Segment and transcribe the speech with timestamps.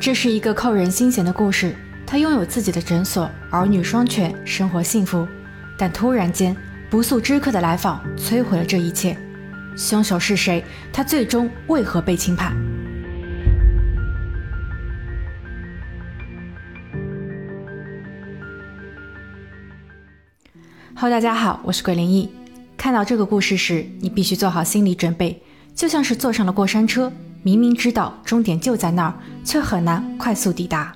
[0.00, 1.74] 这是一个扣人心弦的故事。
[2.06, 5.26] 他拥有自己的诊所，儿女双全，生活幸福。
[5.76, 6.56] 但突然间，
[6.88, 9.18] 不速之客的来访摧毁了这一切。
[9.76, 10.64] 凶手是谁？
[10.92, 12.56] 他最终为何被轻判
[20.94, 22.30] ？Hello，大家好，我是鬼灵异。
[22.76, 25.42] 看到这个故事时，你必须做好心理准备，
[25.74, 27.12] 就像是坐上了过山车。
[27.42, 29.14] 明明知道终点就在那儿，
[29.44, 30.94] 却很难快速抵达。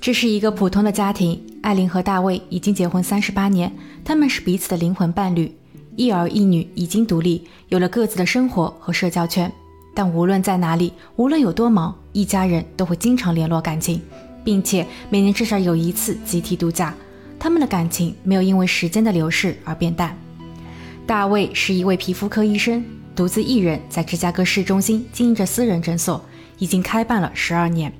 [0.00, 3.72] 这是一个普通的家庭，艾琳和大卫已经结婚三十八年，
[4.04, 5.50] 他们是彼此的灵魂伴侣，
[5.96, 9.50] 一儿一女已经独立，有了各自的生活和社交圈。
[9.94, 14.02] 但无论在哪里，无论有多忙，一家人都会经常联络感情，
[14.42, 16.92] 并且每年至少有一次集体度假。
[17.38, 20.18] 他们的感情没有因为时间的流逝而变淡。
[21.06, 22.82] 大卫是一位皮肤科医生，
[23.14, 26.24] 独自一人在芝加哥市中心经营着私人诊所，
[26.56, 27.92] 已经开办了十二年。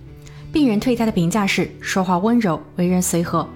[0.50, 3.46] 病人对他的评价是：说话温柔，为人随和。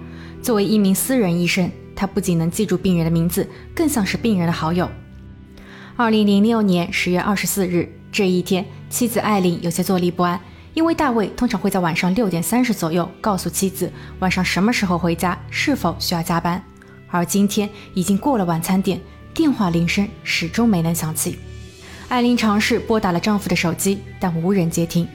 [0.43, 4.87] 作为一名私人医生，他不仅能记住病人的名字，更像是病人的好友。
[5.97, 10.39] 二零零六年十月二十四日这一天，妻子艾琳有些坐立不安，
[10.75, 16.63] 因为大卫通常会在晚上六点三十左右告诉妻子晚上什么时候回家，是否需要加班。
[17.11, 19.01] 而今天已经过了晚餐点。
[19.39, 21.39] 电话铃声始终没能响起，
[22.09, 25.07] 艾琳尝试拨打了丈夫的手机，但无人接听。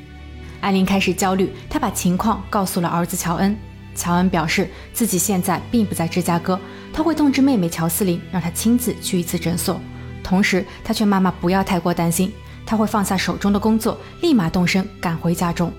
[0.61, 3.53] 艾琳开始焦虑，她把情况告诉了儿子乔恩。
[3.93, 6.57] 乔恩表示自己现在并不在芝加哥，
[6.93, 9.77] 他会通知妹妹乔斯琳，让她亲自去一次诊所。
[10.23, 12.31] 同时，他劝妈妈不要太过担心，
[12.65, 15.69] 他会放下手中的工作，立马动身赶回家中。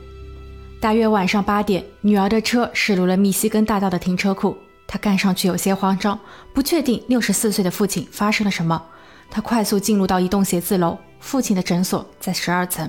[0.79, 4.55] 大约晚上八点，女儿的车驶入了密西根大道的停车库。
[4.95, 6.17] 他看上去有些慌张，
[6.53, 8.81] 不确定六十四岁的父亲发生了什么。
[9.29, 12.89] 他快速进入到一栋写字楼，父亲的诊所在十二层。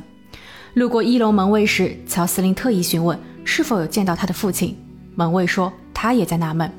[0.76, 4.78] 路过一楼门卫时，乔斯林特意询问是否有见到他的父亲。
[5.16, 6.72] 门卫说他也在纳闷，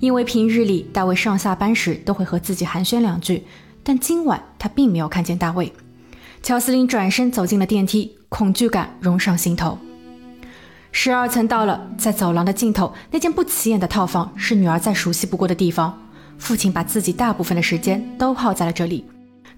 [0.00, 3.44] 因为平日里大卫上下班时都会和自己寒暄两句，
[3.84, 5.72] 但今晚他并没有看见大卫。
[6.42, 9.78] 乔斯林转身走进了电梯，恐惧感涌上心头。
[10.98, 15.94] 十二层到了，在走廊的尽头，那间不起眼的套房是女儿再熟悉不过的地方。
[16.38, 19.04] 父亲把自己大部分的时间都耗在了这里，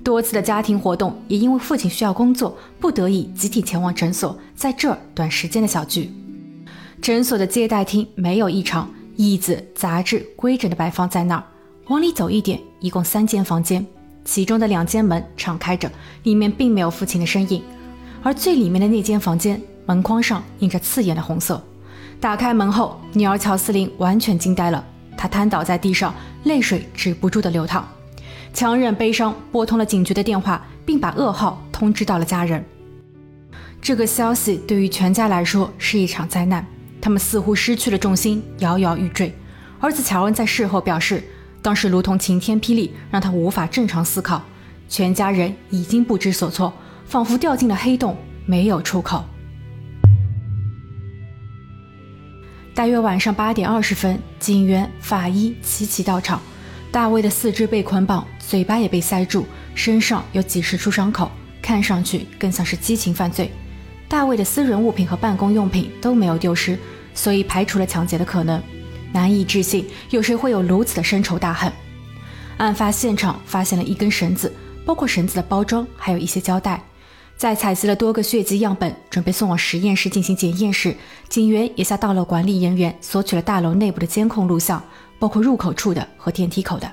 [0.02, 6.10] 多次的家庭活动也因为父亲需要工作，不得已集体前往诊所，在这儿短时间的小聚。
[7.00, 11.44] 诊所的接待厅没有异常，椅子、杂志规整的摆放在那儿。
[11.86, 13.86] 往里走一点，一共三间房间，
[14.24, 15.88] 其中的两间门敞开着，
[16.24, 17.62] 里面并没有父亲的身影，
[18.24, 19.62] 而最里面的那间房间。
[19.88, 21.64] 门框上印着刺眼的红色。
[22.20, 24.84] 打开门后，女儿乔斯琳完全惊呆了，
[25.16, 27.88] 她瘫倒在地上，泪水止不住的流淌。
[28.52, 32.62] 强忍悲伤，拨通了警局的电话，并把噩耗通知到了家人。
[33.80, 36.66] 这个消息对于全家来说是一场灾难，
[37.00, 39.34] 他们似乎失去了重心，摇摇欲坠。
[39.80, 41.24] 儿子乔恩在事后表示，
[41.62, 44.42] 当时如同晴天霹雳，让他无法正常思考。
[44.86, 46.74] 全家人已经不知所措，
[47.06, 49.24] 仿佛掉进了黑洞，没有出口。
[52.78, 56.40] 大约晚上八点二十分，警员、法医齐齐到场。
[56.92, 59.44] 大卫的四肢被捆绑，嘴巴也被塞住，
[59.74, 61.28] 身上有几十处伤口，
[61.60, 63.50] 看上去更像是激情犯罪。
[64.06, 66.78] 大卫的私人物品和办公用品都没有丢失，
[67.14, 68.62] 所以排除了抢劫的可能。
[69.12, 71.72] 难以置信，有谁会有如此的深仇大恨？
[72.58, 74.54] 案发现场发现了一根绳子，
[74.86, 76.80] 包括绳子的包装，还有一些胶带。
[77.38, 80.92] 在采集了多个血迹样本，准备送往实验室进行检验时，
[81.28, 84.82] 警员也向大楼管理人员索取了大楼内部的监控录像，
[85.20, 86.90] 包括入口处的和电梯口的。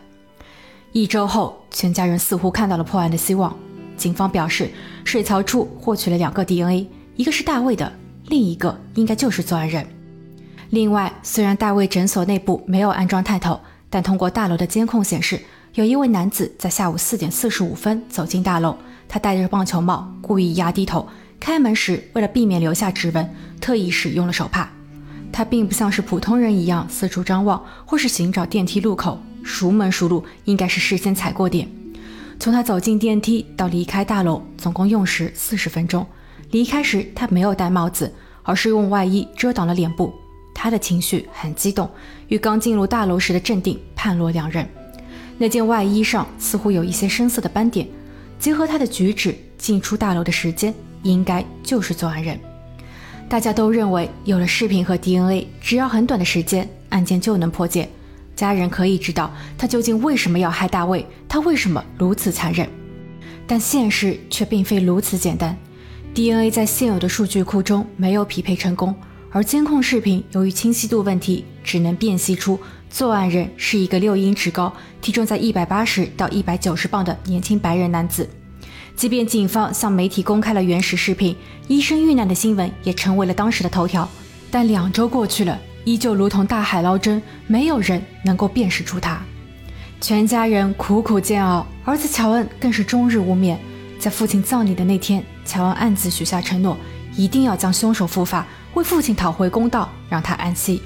[0.92, 3.58] 一周后，全家人似乎看到了破案的希望。
[3.98, 4.70] 警方表示，
[5.04, 7.92] 水槽处获取了两个 DNA，一个是大卫的，
[8.28, 9.84] 另一个应该就是作案人。
[10.70, 15.42] 另外，虽然大卫诊所内部没有安装探头，但通过大楼的监控显示，
[15.74, 18.78] 有一位男子在下午四点四十五分走进大楼。
[19.08, 21.08] 他戴着棒球帽，故意压低头。
[21.40, 23.30] 开门时，为了避免留下指纹，
[23.62, 24.70] 特意使用了手帕。
[25.32, 29.22] 他并不像是普通人一样四处张望，或是寻找电梯入口。
[29.44, 31.70] 熟门熟路，应该是事先踩过点。
[32.40, 36.06] 从他走进电梯到离开大楼，总共用时四十分钟。
[36.52, 38.12] 离开时，他没有戴帽子，
[38.44, 40.14] 而是用外衣遮挡了脸部。
[40.54, 41.88] 他的情绪很激动，
[42.30, 44.68] 与刚进入大楼时的镇定判若两人。
[45.38, 47.88] 那件外衣上似乎有一些深色的斑点。
[48.46, 50.72] 结合他的举止，进出大楼的时间
[51.02, 52.40] 应该就是作案人。
[53.28, 57.90] 大家都认为有了视频和 DNA，只要很短的时间，案件就能破解。
[58.36, 62.70] 家人可以知道他究竟为什么要害大卫，他为什么如此残忍。
[63.48, 65.58] 但现实却并非如此简单。
[66.14, 68.94] DNA 在现有的数据库中没有匹配成功，
[69.32, 72.60] 而监控视频由于清晰度问题，只能辨析出
[72.96, 78.26] 作案人是一个六英尺高、体重在一百八十到一百九十磅的年轻白人男子。
[78.96, 81.36] 即便警方向媒体公开了原始视频，
[81.68, 84.08] 医生遇难的新闻也成为了当时的头条。
[84.50, 89.22] 但两周过去了，依旧如同大海捞针，没有人能够辨识出他。
[90.00, 93.60] 全家人苦苦煎熬，儿子乔恩更是终日无眠。
[94.00, 96.78] 在父亲葬礼的那天，乔恩暗自许下承诺，
[97.18, 100.82] 一定要将凶手伏法，为父亲讨回公道，让他安息。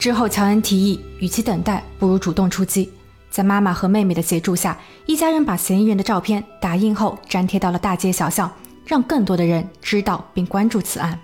[0.00, 2.90] 之后，乔恩提议，与其等待，不如主动出击。
[3.30, 8.50] 在妈妈和妹妹的协助下，一家人把嫌疑人的照片打印后粘贴到了大街小巷，
[8.86, 11.20] 让更多的人知道并关注此案。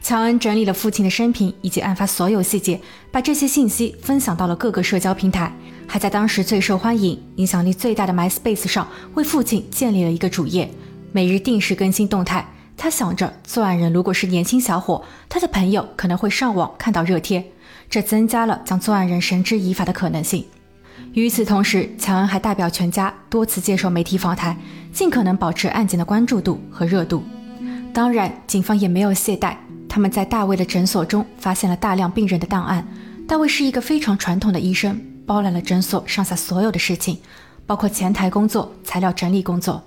[0.00, 2.80] 乔恩整理了父亲的生平以及案发所有细节，
[3.10, 5.52] 把这些信息分享到了各个社交平台，
[5.88, 10.70] 还在当时最受欢迎、影响力最大的 MySpace 上为父亲建立了一个主页，
[11.10, 12.46] 每日定时更新动态。
[12.76, 17.44] 他想着，作案人如果是年轻小伙，他的朋友可能会上网看到热贴，
[17.94, 20.44] 这增加了将作案人绳之以法的可能性。
[21.12, 24.58] 与此同时，乔恩还代表全家多次接受媒体访谈，
[24.92, 27.22] 尽可能保持案件的关注度和热度。
[27.92, 29.54] 当然，警方也没有懈怠，
[29.88, 32.84] 他们在大卫的诊所中发现了大量病人的档案。
[33.28, 37.20] 大卫是一个非常传统的医生，包揽了诊所上下所有的事情，
[37.64, 39.80] 包括前台工作、材料整理工作。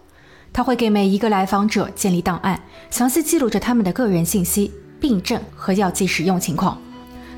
[0.53, 2.57] 他会给每一个来访者建立档案，
[2.89, 6.77] 详细记录着他们的个人信息、病症和药剂使用情况，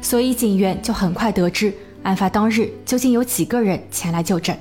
[0.02, 1.74] 所以警员就很快得知。
[2.04, 4.58] 案发当日，究竟有几个人前来就诊？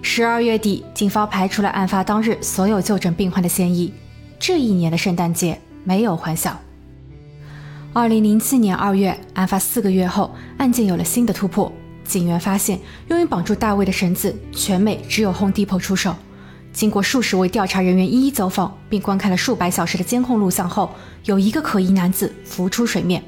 [0.00, 3.92] 十二月底，警方排除了案发当日所有就诊病患的嫌疑。
[4.38, 6.58] 这一年的圣诞节没有欢笑。
[7.92, 11.70] 二零零七年二月，案发四个月后，案件有了新的突破。
[12.04, 12.78] 警员发现，
[13.08, 16.14] 用于绑住大卫的绳子，全美只有 Home Depot 出售。
[16.72, 20.90] 经过数十位调查人员一一走访，并观看了数百小时的监控录像后，
[21.24, 23.22] 有一个可疑男子浮出水面。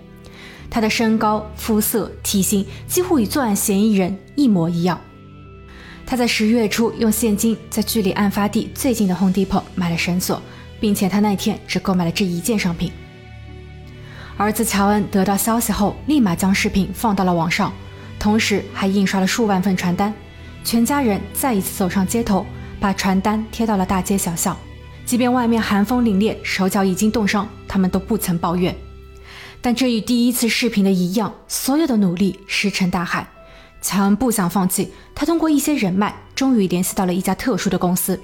[0.72, 4.98] 他的身高、肤色、体型几乎与作案嫌疑人一模一样。
[6.06, 10.40] 他在十月初用现金在距离案发地最近的 Home Depot 买了绳索，
[10.80, 12.90] 并且他那天只购买了这一件商品。
[14.38, 17.70] 儿子乔恩得到消息后，立马将视频放到了网上，
[18.19, 20.10] 同时还印刷了数万份传单。
[20.64, 22.46] 全家人再一次走上街头，
[22.80, 24.56] 把传单贴到了大街小巷。
[25.04, 28.74] 即便外面寒风凛冽，手脚已经冻伤，他们都不曾抱怨。
[29.62, 33.26] 但这与第一次视频的一样，所有的努力石沉大海。
[33.81, 38.20] 乔恩不想放弃，他通过一些人脉，终于联系到了一家特殊的公司。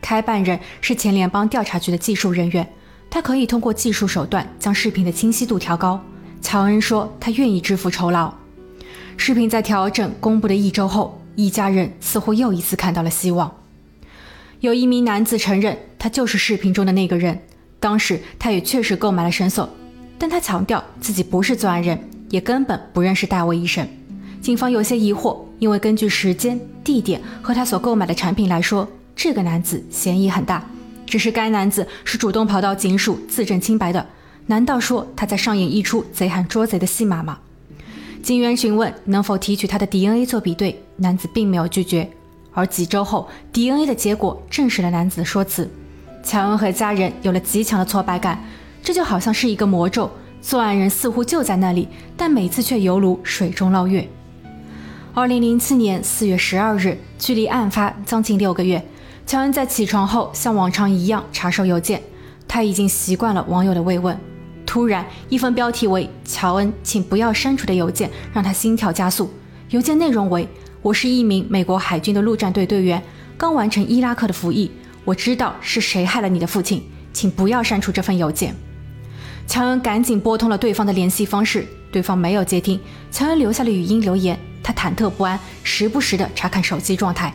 [0.00, 2.66] 开办人是前联邦调查局的技术人员，
[3.10, 6.02] 他可以通过技术手段将视频的清晰度调高。
[6.40, 8.32] 乔恩说，他愿意支付酬劳。
[9.16, 13.54] 视频在调整公布的一周后，一家人似乎又一次看到了希望。
[14.60, 17.42] 有一名男子承认，他就是视频中的那个人。
[17.80, 19.68] 当时他也确实购买了绳索。
[20.18, 21.98] 但他强调自己不是作案人，
[22.28, 23.86] 也根本不认识大卫医生。
[24.40, 30.64] 警方有些疑惑，因为根据时间、地点和他所购买的产品来说，这个男子嫌疑很大。
[31.06, 34.06] 只是该男子是主动跑到警署自证清白的，
[34.46, 37.38] 难道说他在上演一出贼喊捉贼的戏码吗？
[38.22, 42.08] 警员询问能否提取他的 DNA 做比对，男子并没有拒绝。
[42.52, 45.70] 而几周后，DNA 的结果证实了男子的说辞。
[46.22, 48.44] 乔恩和家人有了极强的挫败感。
[48.82, 50.10] 这就好像是一个魔咒，
[50.40, 54.08] 作案人似乎就在那里，但每次却犹如水中捞月。
[55.14, 58.82] 二零零七年四月十二日，距离案发将近六个月，
[59.26, 62.00] 乔恩在起床后像往常一样查收邮件，
[62.46, 64.16] 他已经习惯了网友的慰问。
[64.64, 69.32] 突然，一封标题为“乔恩，请不要删除”的邮件让他心跳加速。
[69.70, 70.46] 邮件内容为
[70.82, 73.02] ：“我是一名美国海军的陆战队队员，
[73.36, 74.70] 刚完成伊拉克的服役，
[75.04, 78.54] 我知道是谁害了你的父亲，请不要删除这份邮件。”
[79.48, 82.78] 乔恩赶紧拨通了对方的联系方式，对方没有接听。
[83.10, 87.32] 乔恩留下了语音留言，他忐忑不安，时不时地查看手机状态。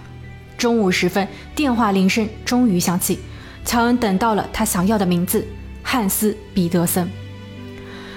[0.55, 3.17] 中午时分，电话铃声终于响起，
[3.65, 5.43] 乔恩等到了他想要的名字——
[5.81, 7.09] 汉斯·彼得森。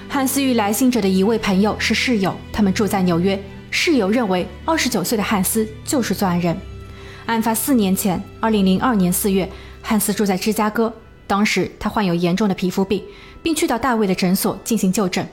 [0.08, 3.42] 汉斯与来信者的一位朋友是室友，他们住在纽约。
[3.70, 6.54] 室友认为，二十九岁的汉斯就是作案人。
[7.24, 9.50] 案发四年前，二零零二年四月，
[9.80, 10.92] 汉斯住在芝加哥。
[11.26, 13.02] 当时他患有严重的皮肤病，
[13.42, 15.26] 并去到大卫的诊所进行就诊。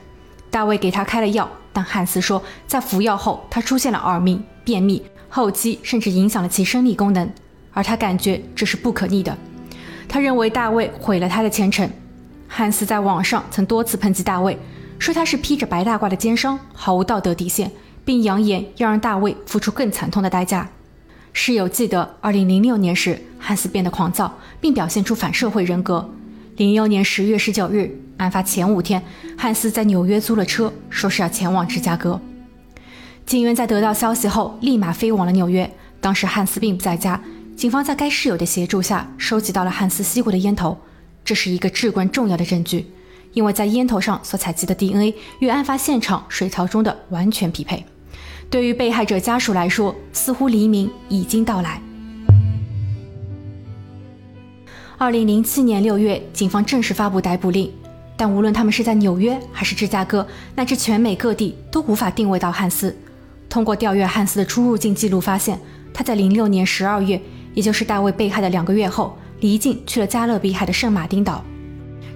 [0.50, 7.28] 大卫给他开了药，但汉斯说，在服药后他出现了耳鸣、便秘，后期甚至影响了其生理功能，
[7.72, 9.36] 而他感觉这是不可逆的。
[10.08, 11.90] 他认为大卫毁了他的前程。
[12.48, 14.56] 汉斯在网上曾多次抨击大卫，
[15.00, 17.72] 说他是披着白大褂的奸商，毫无道德底线，
[18.06, 20.70] 并扬言要让大卫付出更惨痛的代价。
[21.32, 26.10] 室友记得，二零零六年时，汉斯变得狂躁，并表现出反社会人格。
[26.56, 29.04] 零六年十月十九日，案发前五天，
[29.38, 32.22] 汉斯在纽约租了车，说是要前往芝加哥。
[33.26, 35.70] 警员在得到消息后，立马飞往了纽约。
[36.00, 37.22] 当时汉斯并不在家，
[37.58, 40.78] 警方在该室友的协助下，收集到了汉斯吸过的烟头。
[41.26, 42.86] 这是一个至关重要的证据，
[43.34, 47.86] 因为在烟头上所采集的 DNA 与案发现场水槽中的完全匹配。
[48.50, 51.82] 对于被害者家属来说，似乎黎明已经到来。
[55.03, 57.69] 二零零七年六月，警方正式发布逮捕令，
[58.15, 62.95] 但无论他们是在纽约还是芝加哥，乃至全美各地，都无法定位到汉斯。
[63.50, 65.60] 通过调阅汉斯的出入境记录，发现
[65.93, 67.22] 他在零六年十二月，
[67.53, 71.43] 也就是大卫被害的两个月后，离境去了加勒比海的圣马丁岛。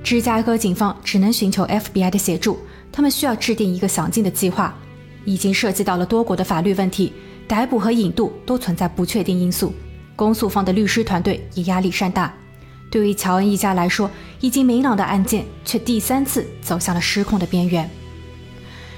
[0.02, 2.58] 芝加哥警方只能寻求 FBI 的协助，
[2.90, 4.74] 他们需要制定一个详尽的计划。
[5.26, 7.12] 已经涉及到了多国的法律问题，
[7.50, 9.74] 逮捕和引渡都存在不确定因素。
[10.16, 12.34] 公诉方的律师团队也压力山大。
[12.90, 17.90] 对于乔恩一家来说，已经明朗的案件却第三次走向了失控的边缘。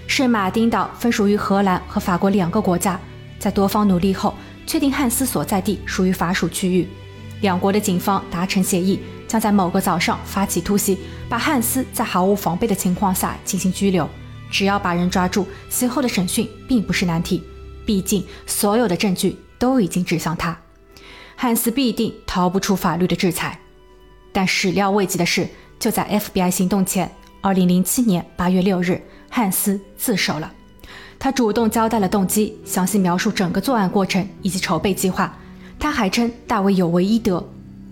[0.05, 2.99] 圣马丁岛分属于荷兰和法国两个国家，
[3.39, 4.33] 在多方努力后，
[4.65, 6.87] 确定汉斯所在地属于法属区域。
[7.41, 10.97] 两国的警方达成协议，将在某个早上发起突袭，
[11.29, 14.07] 把汉斯在毫无防备的情况下进行拘留。
[14.51, 17.43] 只要把人抓住，随后的审讯并不是难题。
[17.85, 20.59] 毕竟所有的证据都已经指向他，
[21.35, 23.59] 汉斯必定逃不出法律的制裁。
[24.31, 25.47] 但始料未及的是，
[25.79, 27.09] 就在 FBI 行动前
[27.41, 30.51] ，2007年8月6日，汉斯自首了。
[31.17, 35.37] 他主动交代了动机，详细描述整个作案过程以及筹备计划。
[35.77, 37.45] 他还称大卫有为医德，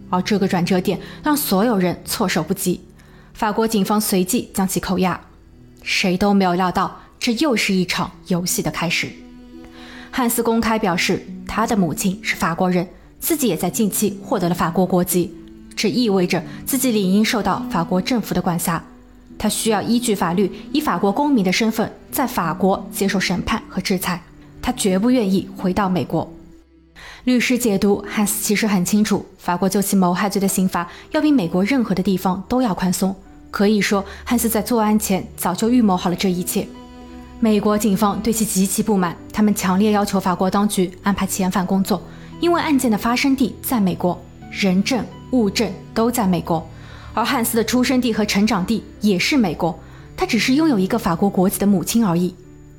[0.10, 2.82] 而这个转折点让所有人措手不及。
[3.34, 5.20] 法国警方随即将其扣押。
[5.84, 9.10] 谁都没有料到，这又是一场游戏的开始。
[10.12, 12.88] 汉斯公开表示，他的母亲是法国人，
[13.20, 15.34] 自己也在近期获得了法国国籍。
[15.78, 18.84] 这意味着自己理应受到法国政府的管辖，
[19.38, 24.20] 他需要依据法律以法国公民的身份在法国接受审判和制裁。
[24.60, 26.28] 他绝不愿意回到美国。
[27.26, 33.16] 律师解读，汉斯其实很清楚，法国就其谋害罪的刑罚要比美国任何的地方都要宽松。
[33.52, 36.68] 可以说，汉斯在作案前早就预谋好了这一切。
[37.40, 42.02] 美国警方对其极其不满，他们强烈要求法国当局安排遣返工作，
[42.40, 44.20] 因为案件的发生地在美国，
[44.52, 45.06] 人证。
[45.32, 46.68] 物证都在美国，
[47.14, 49.78] 而汉斯的出生地和成长地也是美国，
[50.16, 52.34] 他只是拥有一个法国国籍的母亲而已。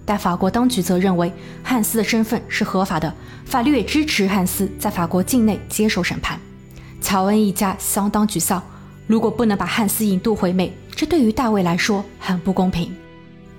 [0.05, 1.31] 但法国当局则认为
[1.63, 3.13] 汉斯的身份是合法的，
[3.45, 6.41] 法律也支持汉斯在法国境内接受审判。
[7.01, 8.63] 乔恩一家相当沮丧，
[9.07, 12.91] 如果不能把汉斯引渡回美，这对于大卫来说很不公平。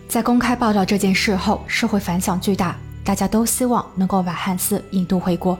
[0.08, 5.56] 在公开报道这件事后，社会反响巨大，大家都希望能够把汉斯引渡回国，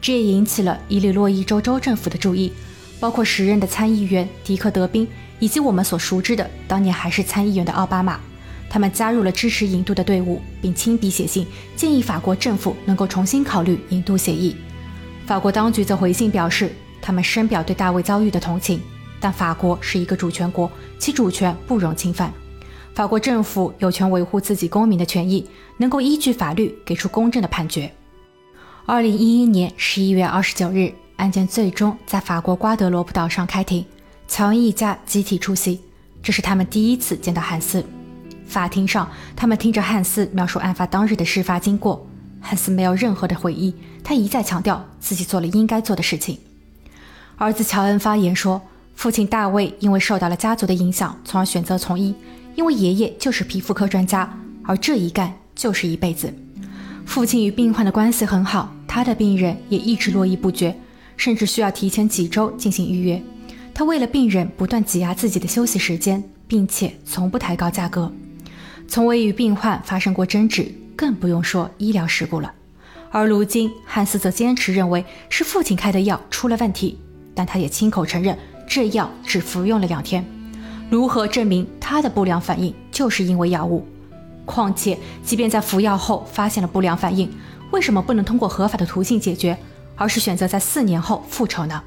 [0.00, 2.52] 这也引起了伊利诺伊州州政府的注意。
[3.02, 5.08] 包括时任的参议员迪克·德宾，
[5.40, 8.20] 以及我们所熟知的当年还是参议员的奥巴马，
[8.70, 11.44] 他们加入了支持引渡的队伍，并亲笔写信
[11.74, 14.54] 建议法国政府能够重新考虑引渡协议。
[15.26, 18.80] 法国当局则回信表示，他们深表对大卫遭遇的同情，
[19.18, 22.32] 但法国是一个主权国，其主权不容侵犯。
[22.94, 25.44] 法国政府有权维护自己公民的权益，
[25.76, 27.92] 能够依据法律给出公正的判决。
[28.86, 30.94] 二零一一年十一月二十九日。
[31.22, 33.86] 案件最终在法国瓜德罗普岛上开庭，
[34.26, 35.80] 乔恩一家集体出席，
[36.20, 37.84] 这是他们第一次见到汉斯。
[38.44, 42.04] 法庭上，他们听着汉斯描述案发当日的事发经过。
[42.40, 46.36] 汉斯没有任何的悔意，他一再强调自己做了应该做的事情。
[47.36, 48.60] 儿子乔恩发言说，
[48.96, 52.12] 父亲大卫因为受到了家族的影响，从而选择从医，
[52.56, 54.28] 因为爷爷就是皮肤科专家，
[54.64, 56.34] 而这一干就是一辈子。
[57.06, 60.76] 父亲与病患的关系很好，他的病人也一直络绎不绝。
[61.22, 63.22] 甚至需要提前几周进行预约。
[63.72, 68.12] 他为了病人不断挤压自己的休息时间，并且从不抬高价格，
[68.88, 72.52] 从未与病患发生过争执，更不用说医疗事故了。
[73.12, 76.98] 而如今，汉斯则坚持认为是父亲开的药出了问题，
[77.36, 78.36] 但他也亲口承认
[78.66, 80.24] 这药只服用了两天。
[80.90, 83.86] 如何证明他的不良反应就是因为药物？
[84.44, 87.30] 况且，即便在服药后发现了不良反应，
[87.70, 89.56] 为什么不能通过合法的途径解决？
[89.96, 91.82] 而是选择在四年后复仇呢？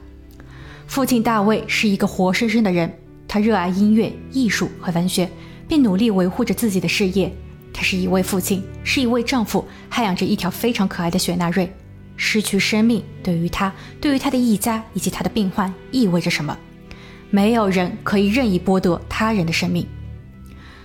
[0.87, 2.91] 父亲大卫是一个活生生的人，
[3.27, 5.29] 他热爱音乐、艺术和文学，
[5.67, 7.33] 并努力维护着自己的事业。
[7.73, 11.71] 他是一位父亲，是一位丈夫，还养着一条非常可爱的雪纳瑞。
[12.17, 16.57] 失去生命对于他、对于他的一家以及他的病患意味着什么？
[17.29, 19.85] 没有人可以任意剥夺他人的生命。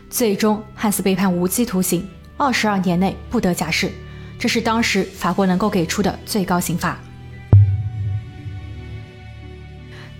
[0.09, 3.93] 最终，汉斯被判无期徒刑，二十二年内不得假释，
[4.39, 6.99] 这是当时法国能够给出的最高刑罚。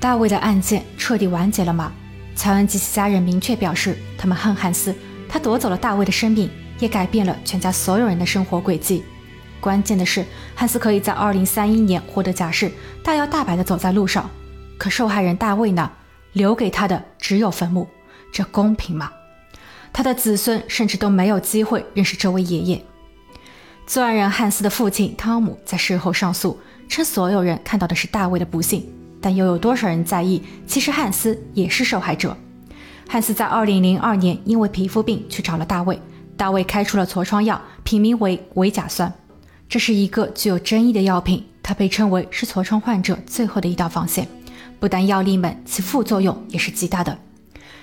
[0.01, 1.93] 大卫的案件彻底完结了吗？
[2.35, 4.95] 乔恩及其家人明确表示，他们恨汉斯，
[5.29, 9.05] 他夺走了大卫的生命，也改变了全家所有人的生活轨迹。
[9.61, 12.73] 关键的是，汉斯可以在2031年获得假释，
[13.05, 14.31] 大摇大摆地走在路上。
[14.79, 15.93] 可受害人大卫呢？
[16.33, 17.87] 留给他的只有坟墓，
[18.33, 19.13] 这公平吗？
[19.93, 22.83] 他的子孙甚至都没有机会认识这位爷爷。
[23.87, 30.43] 作案人汉斯的父亲汤姆在事后上诉，称所有人看到的是大卫的不幸，但又有多少人在意？
[30.67, 32.37] 其实汉斯也是受害者。
[33.09, 36.01] 汉斯在2002年因为皮肤病去找了大卫，
[36.37, 39.13] 大卫开出了痤疮药，品名为维甲酸，
[39.69, 44.27] 这是一个具有争议的药品，它被称为是痤疮患者最后的一道防线。
[44.79, 47.19] 不但药力猛，其副作用也是极大的。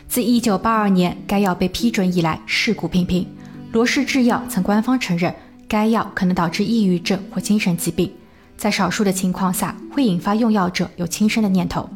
[0.08, 3.28] 自1982年该药被批准以来，事故频频。
[3.72, 5.34] 罗氏制药曾官方承认。
[5.70, 8.10] 该药可能导致抑郁症或精神疾病，
[8.58, 11.90] 在少数的情况下会引发用药者有轻生的念头。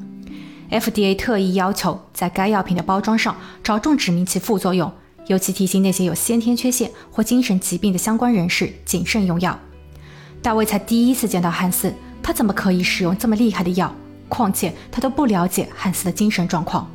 [0.70, 4.94] FDA 特意要求在该药品的包装上着重指明其副作用，
[5.27, 9.60] 尤其提醒那些有先天缺陷或精神疾病的相关人士谨慎用药。
[10.41, 13.94] 大卫才第一次见到汉斯，他怎么可以使用这么厉害的药？
[14.30, 16.89] 况且他都不了解汉斯的精神状况。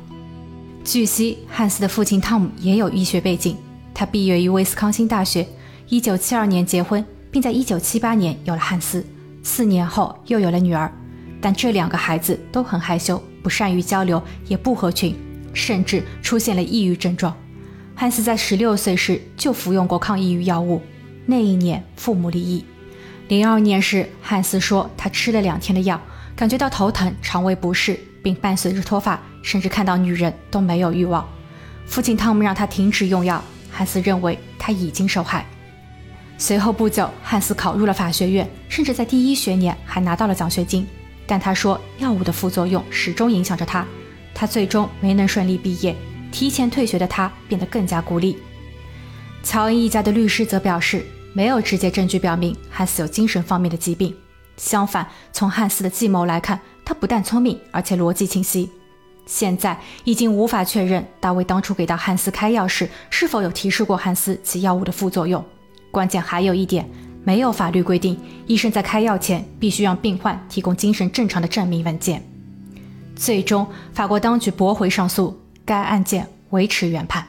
[0.83, 3.55] 据悉，汉斯的父亲汤姆也有医学背景，
[3.93, 5.47] 他毕业于威斯康星大学。
[5.87, 9.05] 一九七二年结婚，并在一九七八年有了汉斯。
[9.47, 10.91] 四年后又有了女儿，
[11.39, 15.15] 但这两个孩子都很害羞，不善于交流，也不合群，
[15.53, 17.33] 甚至出现了抑郁症状。
[17.95, 20.81] 汉斯在十六岁时就服用过抗抑郁药物。
[21.25, 22.65] 那一年父母离异。
[23.29, 25.99] 零二年时，汉斯说他吃了两天的药，
[26.35, 31.25] 感觉到头疼、肠胃不适，并伴随着脱发，甚至看到女人都没有欲望。
[31.85, 35.45] 父亲汤姆让他停止用药，汉斯认为他已经受害。
[36.39, 40.87] 随后不久，汉斯考入了法学院，甚至在第一学年还拿到了奖学金。
[41.25, 43.85] 但他说，药物的副作用始终影响着他，
[44.33, 45.95] 他最终没能顺利毕业。
[46.31, 48.37] 提前退学的他变得更加孤立。
[49.41, 54.15] 乔恩一家的律师则表示，没有直接证据表明汉斯有精神方面的疾病。
[54.57, 58.69] 相反，从汉斯的计谋来看，他不但聪明，而且逻辑清晰。
[59.25, 65.43] 现在已经无法确认大卫当初给到汉斯开药时是否有提示过汉斯其药物的副作用。
[65.91, 66.87] 关键还有一点，
[67.23, 72.23] 没有法律规定医生在开药前必须让病患提供精神正常的证明文件。
[73.15, 77.25] 最终，法国当局驳回上诉，该案件维持原判。